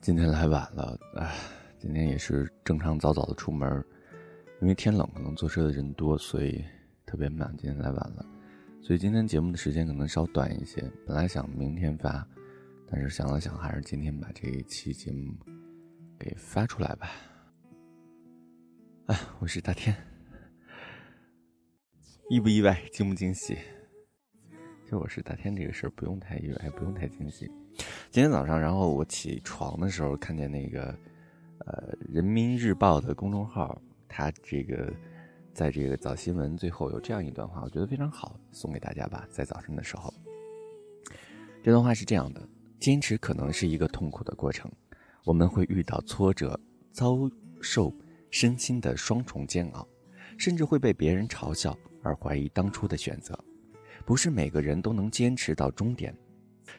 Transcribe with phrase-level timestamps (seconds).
[0.00, 1.34] 今天来晚了，唉，
[1.78, 3.84] 今天也是正常早早的出门，
[4.60, 6.64] 因为天冷，可能坐车的人多，所以
[7.04, 7.52] 特别慢。
[7.58, 8.24] 今天来晚了，
[8.82, 10.80] 所以今天节目的时间可能稍短一些。
[11.04, 12.24] 本来想明天发，
[12.88, 15.34] 但是想了想，还是今天把这一期节目
[16.18, 17.10] 给发出来吧。
[19.06, 19.96] 哎，我是大天，
[22.30, 23.58] 意不意外，惊不惊喜？
[24.86, 27.50] 其实我是大天这个事儿不用太意外，不用太惊喜。
[28.08, 30.96] 今天早上，然后我起床的时候看见那个，
[31.66, 34.94] 呃，《人民日报》的公众号，它这个
[35.52, 39.26] 在这个早新闻最后有这样一段话，我觉得非常好，送给大家吧。
[39.28, 40.14] 在早晨的时候，
[41.64, 44.70] 这段话是这样的：坚持可能是一个痛苦的过程，
[45.24, 46.56] 我们会遇到挫折，
[46.92, 47.28] 遭
[47.60, 47.92] 受
[48.30, 49.84] 身心的双重煎熬，
[50.38, 53.36] 甚至会被别人嘲笑而怀疑当初的选择。
[54.06, 56.16] 不是每个人都能坚持到终点，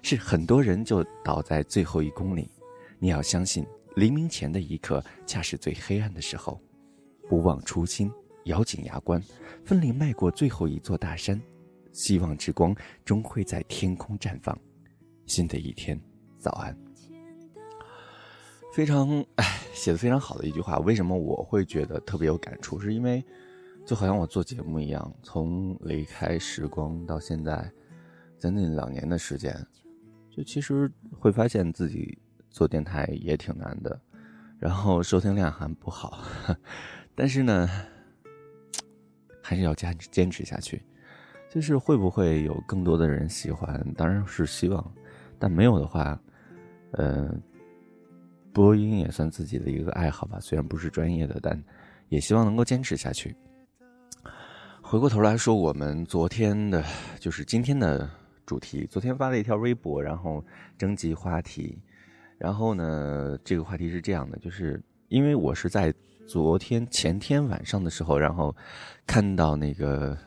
[0.02, 2.50] 是很多人就倒在最后一公里。
[3.00, 6.58] 你要相信，黎明前的一刻恰是最黑暗的时候。
[7.28, 8.10] 不忘初心，
[8.46, 9.22] 咬紧牙关，
[9.66, 11.40] 奋力迈过最后一座大山。
[11.92, 14.58] 希望之光终会在天空绽放。
[15.26, 16.00] 新的一天，
[16.40, 16.74] 早安。
[18.72, 20.80] 非常哎，写的非常好的一句话。
[20.80, 22.80] 为什么我会觉得特别有感触？
[22.80, 23.22] 是因为。
[23.88, 27.72] 就好像我做节目一样，从离开时光到现在，
[28.38, 29.66] 将近两年的时间，
[30.30, 33.98] 就其实会发现自己做电台也挺难的，
[34.60, 36.22] 然后收听量还不好，
[37.16, 37.70] 但是呢，
[39.42, 40.84] 还是要坚持坚持下去。
[41.50, 43.82] 就是会不会有更多的人喜欢？
[43.94, 44.94] 当然是希望，
[45.40, 46.22] 但没有的话，
[46.92, 47.34] 呃，
[48.52, 50.42] 播音也算自己的一个爱好吧。
[50.42, 51.64] 虽然不是专业的，但
[52.10, 53.34] 也希望能够坚持下去。
[54.90, 56.82] 回过头来说，我们昨天的，
[57.20, 58.10] 就是今天的
[58.46, 58.86] 主题。
[58.86, 60.42] 昨天发了一条微博，然后
[60.78, 61.78] 征集话题。
[62.38, 65.94] 然后呢，这个话题是这样的，就是因为我是在
[66.26, 68.56] 昨天前天晚上的时候，然后
[69.06, 70.18] 看到那个，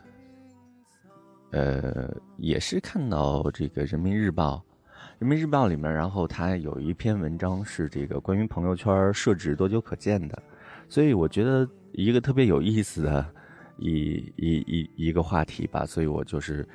[1.49, 4.63] 呃，也是看到这个《人民日报》，
[5.17, 10.39] 《人民日报》里面，然后它有一篇文章是这个关于朋友圈设置多久可见的，
[10.87, 13.25] 所以我觉得一个特别有意思的。
[13.81, 16.65] 一一一一个话题吧，所以我就是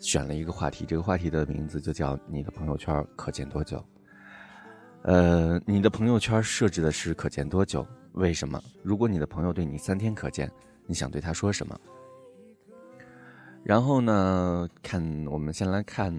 [0.00, 3.84] 选了一个话题，这个话题的名字就叫“你的朋友圈可见多久”。
[5.04, 7.86] 呃，你的朋友圈设置的是可见多久？
[8.12, 8.58] 为什么？
[8.82, 10.50] 如果你的朋友对你三天可见，
[10.86, 11.78] 你想对他说什么？
[13.62, 16.12] 然后呢，看我们先来看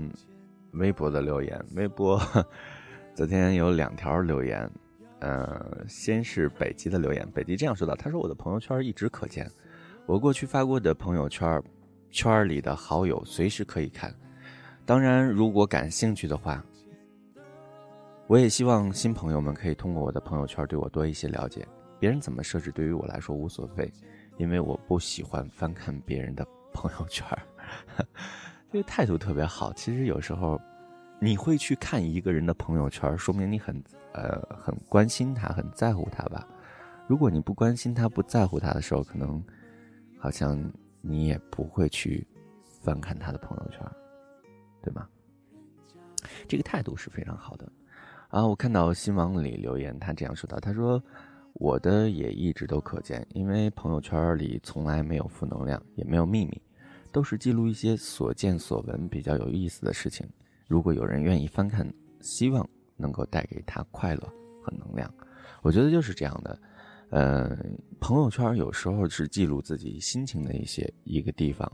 [0.74, 1.60] 微博的留言。
[1.76, 2.22] 微博
[3.16, 4.70] 昨天有两条留言，
[5.20, 9.50] 呃，先是北极的留言，北极这样说道：“他说我的朋友圈一直可见。”
[10.08, 11.62] 我过去发过的朋友圈，
[12.12, 14.14] 圈里的好友随时可以看。
[14.86, 16.64] 当然，如果感兴趣的话，
[18.28, 21.68] 我也希望新朋友们可以通过我的朋友圈对我多一些了解。
[22.00, 23.92] 别人怎么设置对于我来说无所谓，
[24.38, 27.28] 因为我不喜欢翻看别人的朋友圈。
[28.72, 29.74] 这个态度特别好。
[29.74, 30.62] 其实有时候，
[31.20, 33.84] 你会去看一个人的朋友圈，说明你很
[34.14, 36.48] 呃很关心他，很在乎他吧。
[37.08, 39.44] 如果你不关心他，不在乎他的时候，可能。
[40.26, 40.60] 好像
[41.02, 42.28] 你也不会去
[42.82, 43.80] 翻看他的朋友圈，
[44.82, 45.08] 对吗？
[46.48, 47.72] 这个态度是非常好的。
[48.30, 51.00] 啊，我看到新网里留言，他这样说道：“他说
[51.54, 56.60] 我的也一直都可见，因为朋友圈里从来没有负能量，也没有秘密，
[57.12, 60.28] 都是记录一些所见所闻比较有意思的事情。
[60.68, 61.88] 如果有人愿意翻看，
[62.20, 64.22] 希望能够带给他快乐
[64.64, 65.08] 和能量。
[65.62, 66.60] 我觉得就是这样的。”
[67.16, 67.58] 呃，
[67.98, 71.66] 朋友圈有时候是记录自己心情的一些一个地方，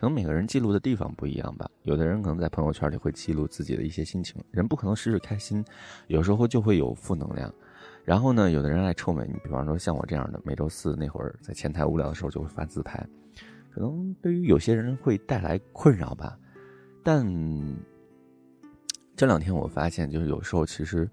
[0.00, 1.70] 可能每个人记录的地方不一样吧。
[1.84, 5.64] 有的人可能在朋友圈里会记录自己的一些心情，人不可能时时开心，
[6.08, 7.54] 有时候就会有负能量。
[8.04, 12.98] 然后呢，有的人爱臭美，你比方说像我这样的，每周四那会儿在前台无聊的时候就会发自拍，
[13.70, 16.36] 可能对于有些人会带来困扰吧。
[17.04, 17.24] 但
[19.14, 21.08] 这两天我发现，就是有时候其实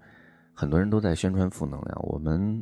[0.52, 2.60] 很多人都在宣传负能量，我们。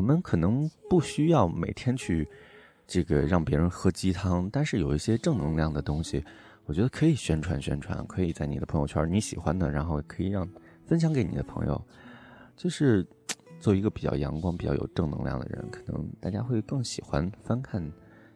[0.00, 2.26] 我们可能不需要每天去
[2.86, 6.24] 这个让别人喝鸡汤，但是有一些正能量的东西，
[6.64, 10.48] 我觉得可以宣传宣传，可以在你的朋友圈你喜欢的，然后可以让
[10.86, 11.86] 分享给你的朋友。
[12.56, 13.06] 就是
[13.60, 17.86] 做一个比较阳光、比较有正能量的人，可能大家会更喜欢翻看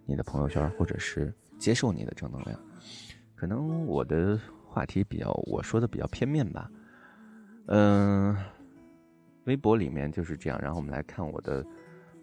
[0.05, 2.61] 你的朋友圈，或者是接受你的正能量。
[3.35, 4.39] 可能我的
[4.69, 6.71] 话题比较，我说的比较片面吧，
[7.69, 8.37] 嗯。
[9.45, 11.65] 微博里面就是这样，然后我们来看我的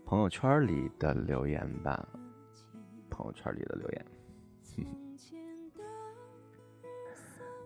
[0.05, 2.07] 朋友圈里的留言吧。
[3.09, 4.05] 朋友圈里的留言，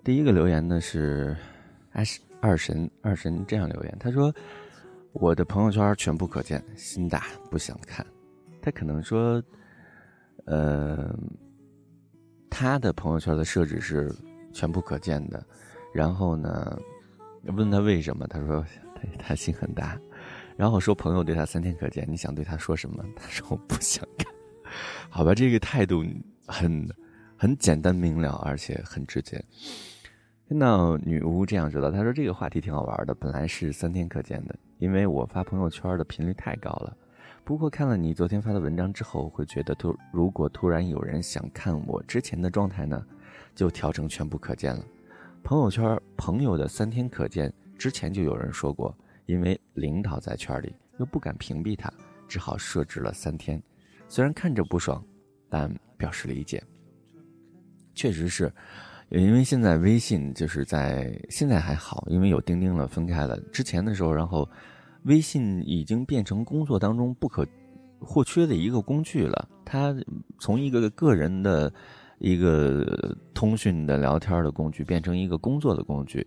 [0.04, 1.38] 第一个留言呢是
[1.92, 4.34] 二十二神二神这样留言，他说
[5.14, 8.06] ：“我的朋友圈全部可见，心大不想看。”
[8.60, 9.42] 他可能说，
[10.46, 11.16] 呃，
[12.50, 14.12] 他的朋友圈的设置是
[14.52, 15.46] 全部可见的。
[15.94, 16.78] 然后呢，
[17.44, 18.66] 问他为什么，他说
[19.18, 20.00] 他心很大。
[20.58, 23.04] 然后说朋友对他三天可见，你想对他说什么？
[23.16, 24.34] 他说我不想看。
[25.10, 26.04] 好吧，这个态度
[26.48, 26.88] 很
[27.38, 29.44] 很简单明了，而且很直接。
[30.48, 33.14] 听到女巫这样说的，她说这个话题挺好玩的。
[33.16, 36.96] 本来是三天可见的，因为我发朋友圈的频率太高了。
[37.44, 43.04] 不过看了你昨天发的文章之后，会觉得突如果突然有人想看我之前的状态呢，
[43.54, 44.86] 就调成全部可见了。
[45.44, 48.96] 朋友圈朋友的三天可见，之前就有人说过，
[49.26, 51.92] 因为领导在圈里又不敢屏蔽他，
[52.28, 53.62] 只好设置了三天。
[54.08, 55.04] 虽然看着不爽，
[55.50, 56.64] 但表示理解。
[57.94, 58.52] 确实是。
[59.10, 63.40] 因为现在微信就是在现在还好，因为有钉钉了，分开了。
[63.52, 64.50] 之前的时候，然后
[65.04, 67.48] 微信已经变成工作当中不可
[68.00, 69.48] 或缺的一个工具了。
[69.64, 69.96] 它
[70.40, 71.72] 从一个个人的
[72.18, 76.26] 一个通讯的聊天的工具，变成一个工作的工具。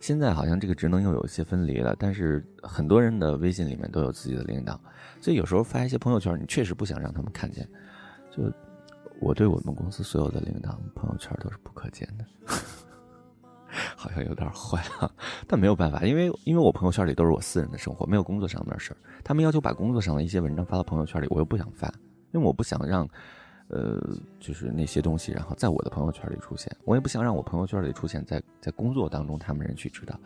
[0.00, 4.80] 现在好像这个职能又有一些分离了，但是很多人的微信里面都有自己的领导，
[5.20, 7.68] 所以有时候发一些朋友圈，你确实不想让他们看见，
[8.30, 8.52] 就。
[9.18, 12.24] 我对我们公司所有的领导朋友圈都是不可见的，
[13.96, 15.10] 好像有点坏啊，
[15.46, 18.96] 但没有办法，因为因为我朋友圈里都是我私人的生活，没有工作上面的事儿。
[19.24, 21.88] 他们要求把工作上的一些文章发到朋友圈里，我又不想发，
[22.32, 23.08] 因为我不想让，
[23.68, 24.00] 呃，
[24.38, 30.18] 就是那些东西然后在我的朋友圈里出现，我也不想让我朋友圈里出现在在工作当中他们人去知道，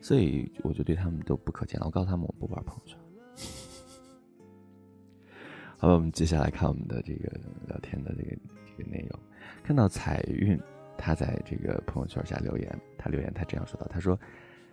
[0.00, 1.86] 所以我就对他们都不可见了。
[1.86, 2.98] 我告诉他们我不玩朋友圈。
[5.78, 7.32] 好了，我们接下来看我们的这个
[7.66, 8.36] 聊天的这个
[8.76, 9.18] 这个内容。
[9.64, 10.60] 看到彩韵，
[10.96, 14.18] 他在这个朋友圈下留言，他留言他这样说道：“他说，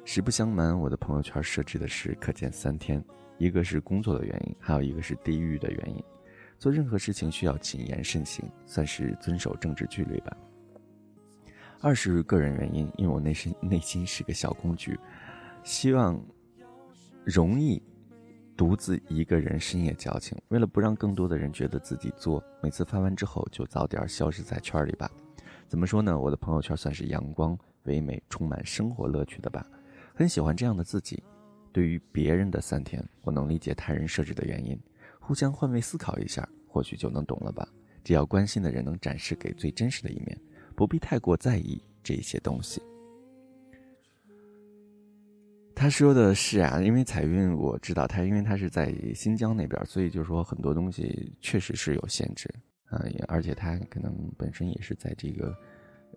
[0.05, 3.03] 实不相瞒，我的朋友圈设置的是可见三天，
[3.39, 6.03] 一个是工作的原因，还有一个是地域的原因。
[6.59, 10.37] 做任何事情需要谨言慎行，算是遵守政治纪律吧。
[11.81, 14.99] 二是个人原因，因为我内心内心是个小公举，
[15.63, 16.21] 希望
[17.25, 17.81] 容易。”
[18.59, 25.09] 独自一个人深夜矫情，为了不让更多的人觉得自己作，每次发完之后就早点消失在圈里吧。
[25.65, 26.19] 怎么说呢？
[26.19, 29.65] 我的朋友圈算是阳光、唯美、充满生活乐趣的吧。
[30.13, 31.23] 很喜欢这样的自己。
[31.71, 34.77] 对于别人的三天，我能理解他人设置的原因。
[35.29, 37.69] 互相换位思考一下，或许就能懂了吧。
[38.03, 40.35] 只要关心的人能展示给最真实的一面，
[40.75, 42.81] 不必太过在意这些东西。
[45.75, 52.51] 他说的是啊，因为彩云我知道他，因为他是在新疆那边，所以就是说很多东西确实是有限制
[52.85, 55.55] 啊，也而且他可能本身也是在这个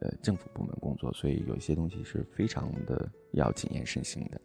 [0.00, 4.40] 呃政府部门工作，所以有一些东西是非常的要谨言慎行的。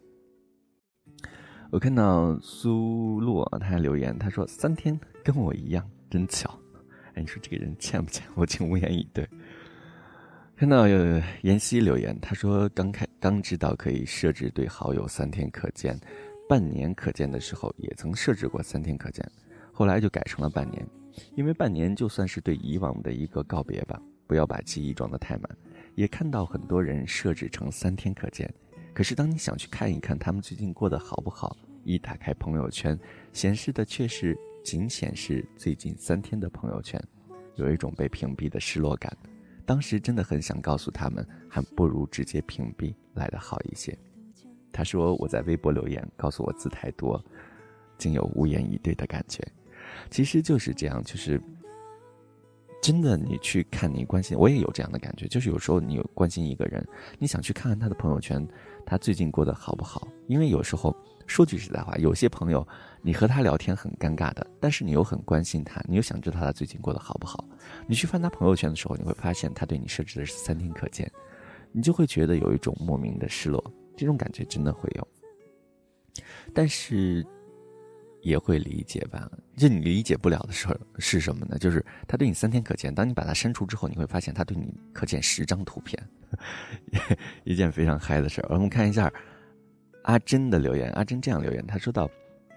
[1.70, 6.58] 我看到苏洛他还留言，他说三天跟我一样，真巧。
[7.12, 8.26] 哎，你说这个人欠不欠？
[8.34, 9.28] 我竟无言以对。
[10.56, 15.98] 看到有妍希留言，他说刚开刚知道可以设置对好友三天可见，
[16.48, 19.22] 半年可见的时候也曾设置过三天可见，
[19.70, 20.84] 后来就改成了半年，
[21.36, 25.44] 因为半年就算是对以往的一个告别吧，不要把记忆装得太满。
[25.96, 28.52] 也看到很多人设置成三天可见，
[28.98, 32.98] 可是当你想去看一看他们最近过得好不好，一打开朋友圈，
[33.32, 37.00] 显示的却是仅显示最近三天的朋友圈，
[37.54, 39.16] 有一种被屏蔽的失落感。
[39.64, 43.96] 当时真的很想告诉他们，还不如直接屏蔽来的好一些。
[44.72, 47.24] 他说我在微博留言，告诉我字太多，
[47.98, 49.46] 竟有无言以对的感觉。
[50.10, 51.40] 其实就是这样，就是
[52.82, 55.28] 真的，你去看你关心，我也有这样的感觉。
[55.28, 56.84] 就是有时候你有关心一个人，
[57.16, 58.44] 你想去看看他的朋友圈，
[58.88, 60.08] 他最近过得好不好？
[60.26, 60.96] 因为有时候。
[61.28, 62.66] 说句实在话，有些朋友，
[63.02, 67.44] 你和他聊天很尴尬的，但是你又很关心他，你又想知道他最近过得好不好。
[67.86, 71.06] 你去翻他朋友圈的时候，你会发现他对你设置的是三天可见，
[71.70, 73.62] 你就会觉得有一种莫名的失落，
[73.94, 75.06] 这种感觉真的会有。
[76.54, 77.22] 但是
[78.22, 79.30] 也会理解吧？
[79.54, 81.58] 就你理解不了的时候是什么呢？
[81.58, 86.02] 就是他对你三天可见，当你把他删除之后，你会发现他对你可见十张图片，
[87.44, 88.48] 一件非常嗨的事儿。
[88.50, 89.12] 我们看一下。
[90.04, 92.10] 阿珍的留言，阿珍这样留言，他说到：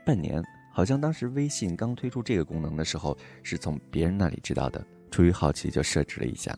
[0.06, 6.58] 半年，好像当时微信刚推出这个功能的时候，是从别人那里知道的，出于好奇就设置了一下。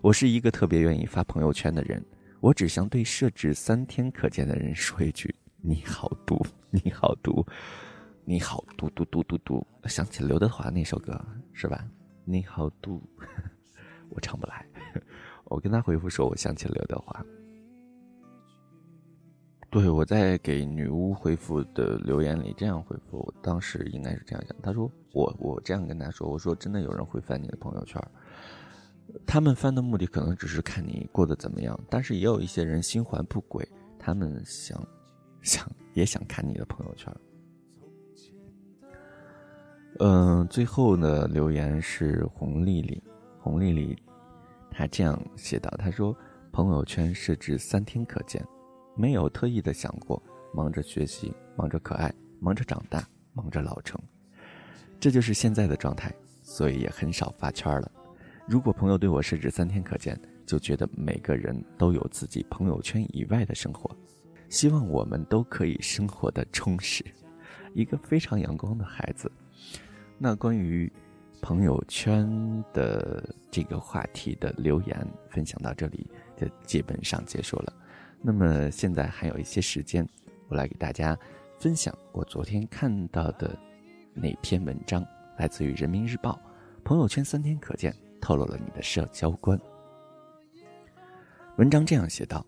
[0.00, 2.04] 我是一个特别愿意发朋友圈的人，
[2.40, 7.46] 我只想对设置三天可见的人说一句：你好毒，你好毒，
[8.24, 9.64] 你好毒毒毒毒毒。
[9.84, 11.86] 想起刘德华那首歌是吧？
[12.24, 13.00] 你好毒，
[14.10, 14.66] 我唱不来。
[15.52, 17.24] 我跟他回复说，我想起了刘德华。
[19.70, 24.56] 对我在给女巫回复的留言里这样回复，我当时应该是这样讲。
[24.62, 28.02] 他说我我这样跟他说，我说真的有人会翻你的朋友圈，
[29.26, 33.66] 他们翻的目的可能只是看你过得怎么样，但是也有一些人心怀不轨，
[33.98, 34.78] 他们想
[35.40, 37.14] 想也想看你的朋友圈。
[40.00, 43.02] 嗯，最后呢，留言是红丽丽，
[43.38, 43.96] 红丽丽，
[44.72, 46.16] 他这样写道：“他说
[46.50, 48.44] 朋友圈设置三天可见，
[48.96, 50.20] 没有特意的想过，
[50.52, 54.00] 忙着学习，忙着可爱，忙着长大，忙着老成，
[54.98, 56.12] 这就是现在的状态，
[56.42, 57.90] 所以也很少发圈了。
[58.48, 63.94] 如果朋友对我设置三天可见，就觉得每个人都有自己朋友圈以外的生活，
[64.48, 67.04] 希望我们都可以生活的充实，
[67.74, 69.30] 一个非常阳光的孩子。”
[70.18, 70.92] 那关于
[71.42, 77.72] 朋友圈的这个话题的留言分享到这里就基本上结束了。
[78.22, 80.08] 那么现在还有一些时间，
[80.48, 81.18] 我来给大家
[81.58, 83.58] 分享我昨天看到的
[84.14, 85.04] 那篇文章，
[85.36, 86.40] 来自于人民日报。
[86.84, 89.60] 朋友圈三天可见，透露了你的社交观。
[91.56, 92.46] 文章这样写道：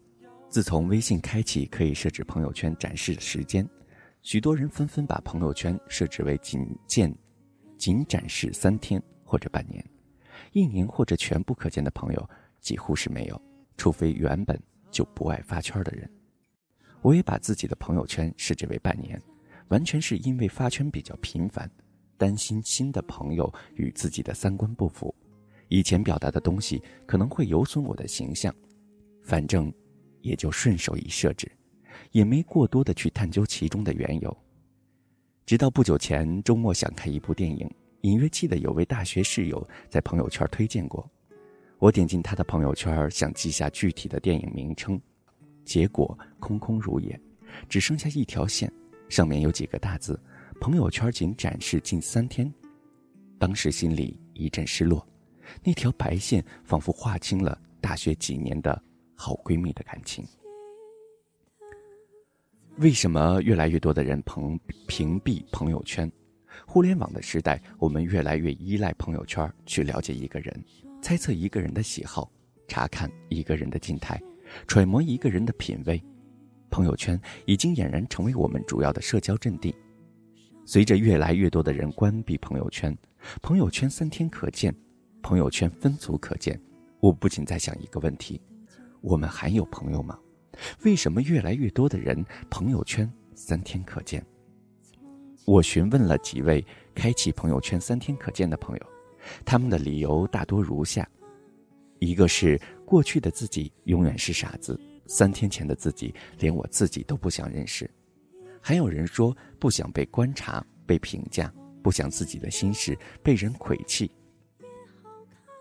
[0.48, 3.68] 自从微信开启可以设置朋友圈展示的时间，
[4.22, 7.12] 许多人纷纷把朋友圈设置为仅见。
[7.84, 9.84] 仅展示三天或者半年，
[10.52, 13.38] 一年或者全部可见的朋友几乎是没有，
[13.76, 14.58] 除非原本
[14.90, 16.10] 就不爱发圈的人。
[17.02, 19.20] 我也把自己的朋友圈设置为半年，
[19.68, 21.70] 完全是因为发圈比较频繁，
[22.16, 25.14] 担心新的朋友与自己的三观不符，
[25.68, 28.50] 以前表达的东西可能会有损我的形象，
[29.22, 29.70] 反正
[30.22, 31.52] 也就顺手一设置，
[32.12, 34.34] 也没过多的去探究其中的缘由。
[35.46, 37.70] 直到不久前，周末想看一部电影，
[38.00, 41.06] 隐约记得有位大学室友在朋友圈推荐过。
[41.78, 44.98] 我点进他的朋友圈，想记下具体的电影名称，
[45.62, 47.20] 结果空空如也，
[47.68, 48.72] 只剩下一条线，
[49.10, 50.18] 上面有几个大字
[50.62, 52.50] ：“朋友圈仅展示近三天。”
[53.38, 55.06] 当时心里一阵失落，
[55.62, 58.82] 那条白线仿佛划清了大学几年的
[59.14, 60.26] 好闺蜜的感情。
[62.78, 66.10] 为什么越来越多的人屏屏蔽朋友圈？
[66.66, 70.64] 互联网的时代，我们越来越依赖朋友圈去了解一个人，
[71.00, 72.28] 猜测一个人的喜好，
[72.66, 74.20] 查看一个人的静态，
[74.66, 76.02] 揣摩一个人的品味。
[76.68, 79.72] 朋友圈已经俨然成为我们主要的社交阵地。
[80.66, 82.96] 随着越来越多的人关闭朋友圈，
[83.40, 84.74] 朋友圈三天可见，
[85.22, 86.60] 朋友圈分组可见，
[86.98, 88.40] 我不仅在想一个问题：
[89.00, 90.18] 我们还有朋友吗？
[90.82, 94.24] 为什么越来越多的人朋友圈三天可见？
[95.46, 98.86] 我询问了几位开启朋友圈三天可见的朋友，
[99.44, 101.06] 他们的理由大多如下：
[101.98, 107.86] 一个是过去的自己永远是傻子，三天前的自己连我自己都不想认识；
[108.60, 114.10] 还有人说不想被观察、被评价，不想自己的心事被人窥弃。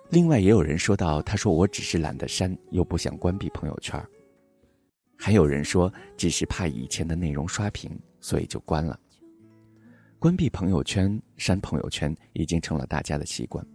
[0.10, 4.02] 另外也有人说到，他说我只是懒得删，又不想关闭朋友圈。
[5.26, 9.00] 还有人说，只是怕以前的内容刷屏，所以就关了。
[10.20, 13.66] 关闭朋友圈、删朋友圈已经成了大家的习惯。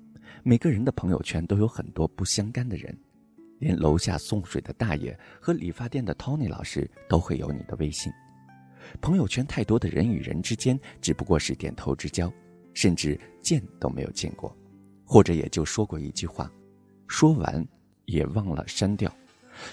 [0.42, 2.94] 每个人的朋友圈都有很多不相干的人，
[3.60, 8.12] 连楼下送水的大爷和理发店的 Tony 老师都会有你的微信。
[9.00, 12.30] 朋友圈太多的人与人之间，只不过是点头之交，
[12.74, 14.54] 甚至见都没有见过，
[15.02, 16.52] 或者也就说过一句话，
[17.06, 17.66] 说完
[18.04, 19.10] 也忘了删掉。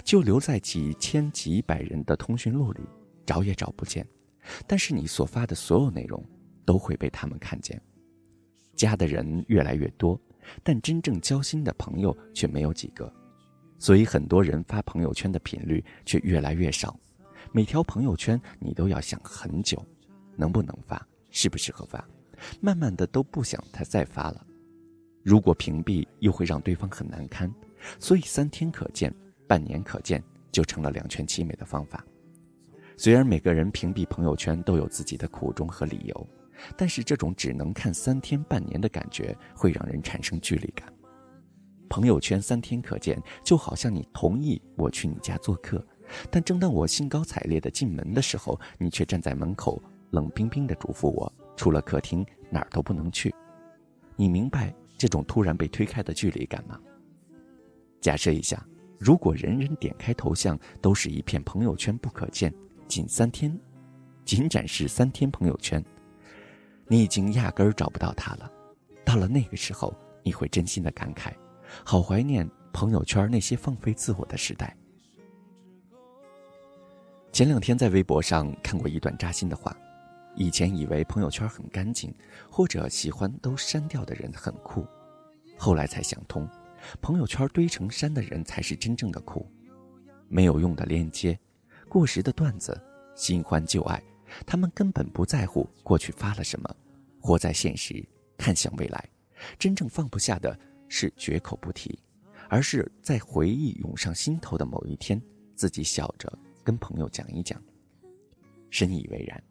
[0.03, 2.81] 就留在几千几百人的通讯录里，
[3.25, 4.05] 找也找不见。
[4.67, 6.23] 但是你所发的所有内容
[6.65, 7.81] 都会被他们看见。
[8.75, 10.19] 加的人越来越多，
[10.63, 13.11] 但真正交心的朋友却没有几个。
[13.77, 16.97] 所以很多人发朋友圈的频率却越来越少。
[17.51, 19.83] 每条朋友圈你都要想很久，
[20.35, 22.07] 能不能发，适不适合发，
[22.61, 24.45] 慢慢的都不想他再发了。
[25.23, 27.51] 如果屏蔽又会让对方很难堪，
[27.99, 29.13] 所以三天可见。
[29.47, 32.03] 半年可见，就成了两全其美的方法。
[32.97, 36.27] 虽然每个人屏蔽朋友圈都有自己的苦衷和理由，
[36.77, 40.91] 但是这种只能看三天、半年的感觉会让人产生距离感。
[41.89, 45.85] 朋友圈三天可见，就好像你同意我去你家做客，
[46.31, 53.33] 但正当我兴高采烈的进门的时候，你却站在门口冷冰冰的嘱咐我，除了客厅哪儿都不能去。
[54.15, 56.79] 你明白这种突然被推开的距离感吗？
[57.99, 58.65] 假设一下。
[58.97, 62.53] 如果人人点开头像都是一片朋友圈不可见，
[62.87, 63.57] 仅三天，
[64.23, 65.83] 仅展示三天朋友圈，
[66.87, 68.51] 你已经压根儿找不到他了。
[69.03, 71.33] 到了那个时候，你会真心的感慨，
[71.83, 74.75] 好怀念朋友圈那些放飞自我的时代。
[77.31, 79.75] 前两天在微博上看过一段扎心的话：
[80.35, 82.13] 以前以为朋友圈很干净，
[82.49, 84.85] 或者喜欢都删掉的人很酷，
[85.57, 86.47] 后来才想通，
[87.01, 89.49] 朋友圈堆成山的人才是真正的酷。
[90.27, 91.37] 没有用的链接，
[91.87, 92.79] 过时的段子，
[93.15, 94.01] 新欢旧爱，
[94.45, 96.75] 他们根本不在乎过去发了什么，
[97.21, 98.03] 活在现实，
[98.37, 99.09] 看向未来。
[99.59, 101.99] 真正放不下的是绝口不提，
[102.49, 105.21] 而是在回忆涌上心头的某一天，
[105.55, 106.31] 自己笑着
[106.63, 107.61] 跟朋友讲一讲。
[108.71, 109.43] 深以为然，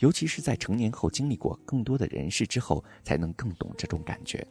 [0.00, 4.44] 尤其是在成年后经历过更多的人事之后，才能更懂这种感觉。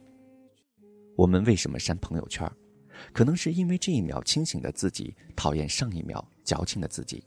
[1.16, 2.50] 我们为什么删朋友圈？
[3.12, 7.24] 可能是因为这一秒清醒的自己讨厌上一秒矫情的自己，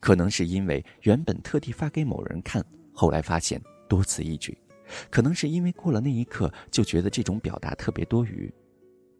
[0.00, 4.56] 可能是因为原本特地发给某人看，后来发现多此一举，
[5.10, 8.52] 可能是因为过了那一刻就觉得这种表达特别多余。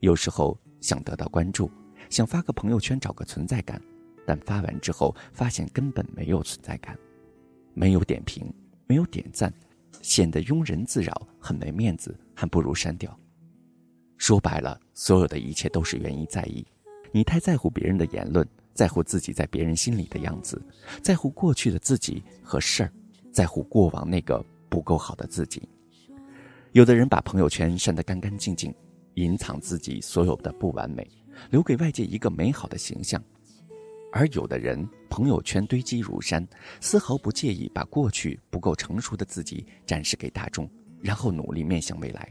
[0.01, 1.71] 有时候想得到关注，
[2.09, 3.81] 想发个朋友圈找个存在感，
[4.25, 6.97] 但发完之后发现根本没有存在感，
[7.75, 8.53] 没有点评，
[8.87, 9.53] 没有点赞，
[10.03, 13.19] 显得庸人自扰，很没面子，还不如删掉。
[14.19, 16.65] 说白了，所有的一切都是源于在意。
[17.13, 20.61] 你太在乎别人的言论，在乎自己在别人心里的样子，
[21.03, 22.93] 在乎过去的自己和事儿，
[23.33, 25.69] 在乎过往那个不够好的自己。
[26.73, 28.75] 有的人把朋友圈删得干干净净，
[29.15, 31.09] 隐藏自己所有的不完美，
[31.51, 33.19] 留给外界一个美好的形象；
[34.13, 36.47] 而有的人朋友圈堆积如山，
[36.81, 40.69] 丝毫不介意把过去不够成熟的自己展示给大众，
[41.01, 42.31] 然后努力面向未来。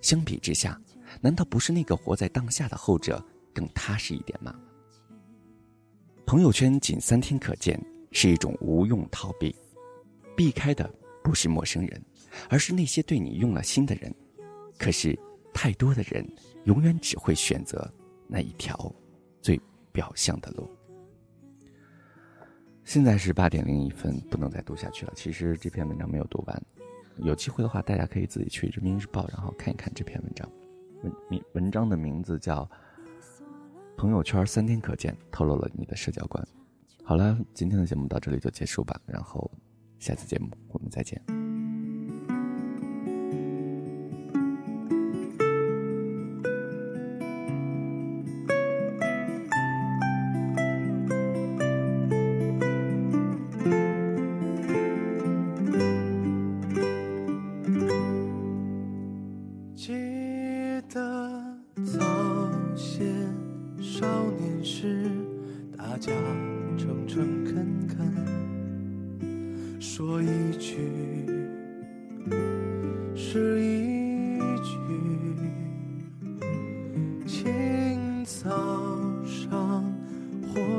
[0.00, 0.80] 相比之下，
[1.20, 3.24] 难道不是那个活在当下的后者
[3.54, 4.54] 更踏实一点吗？
[6.26, 7.80] 朋友圈仅三天可见
[8.12, 9.54] 是一种无用逃避，
[10.36, 10.88] 避开的
[11.24, 12.02] 不是陌生人，
[12.50, 14.14] 而是那些对你用了心的人。
[14.78, 15.18] 可是，
[15.52, 16.24] 太多的人
[16.64, 17.90] 永远只会选择
[18.26, 18.94] 那一条
[19.40, 19.60] 最
[19.90, 20.70] 表象的路。
[22.84, 25.12] 现在是八点零一分，不能再读下去了。
[25.16, 26.62] 其实这篇文章没有读完，
[27.16, 30.48] 有机会的话，大家可以自己去人民日报，然后看一看这篇文章。
[31.02, 32.64] 文名文章的名字叫
[33.96, 36.46] 《朋友圈三天可见》，透露了你的社交观。
[37.04, 39.50] 好了，今天的节目到这里就结束吧，然后
[39.98, 41.37] 下次节目我们再见。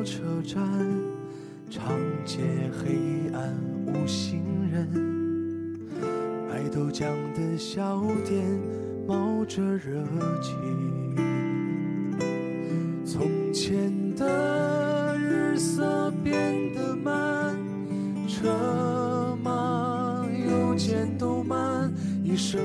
[0.10, 0.60] 车站，
[1.69, 1.95] 长
[2.26, 2.39] 街
[2.74, 4.41] 黑暗无行
[4.72, 4.89] 人，
[6.50, 8.43] 卖豆浆的小店
[9.08, 10.04] 冒着热
[10.41, 10.56] 气。
[13.06, 17.56] 从前的日色变得慢，
[18.28, 19.38] 车。
[19.43, 21.93] 马邮件都慢，
[22.24, 22.60] 一生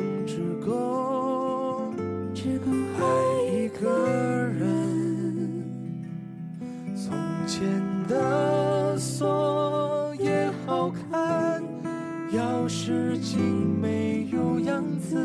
[12.36, 15.16] 钥匙精没有样子，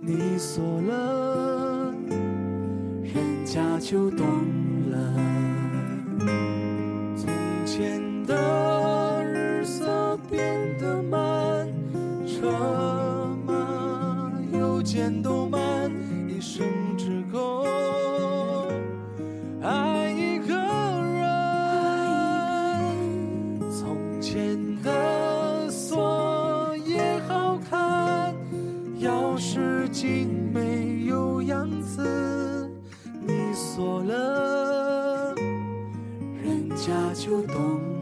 [0.00, 1.94] 你锁了，
[3.02, 4.63] 人家就懂。
[33.74, 35.34] 做了，
[36.44, 37.93] 人家就懂。